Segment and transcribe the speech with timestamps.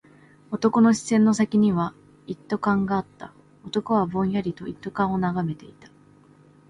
[0.49, 1.93] 男の視線の先には
[2.25, 3.31] 一斗缶があった。
[3.67, 5.91] 男はぼんやりと一斗缶を眺めていた。